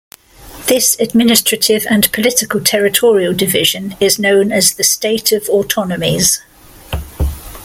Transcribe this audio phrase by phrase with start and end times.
[0.65, 6.41] This administrative and political territorial division is known as the "State of Autonomies".